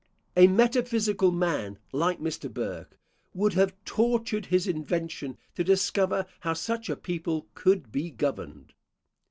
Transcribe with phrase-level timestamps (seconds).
[0.35, 2.51] A metaphysical man, like Mr.
[2.51, 2.97] Burke,
[3.35, 8.73] would have tortured his invention to discover how such a people could be governed.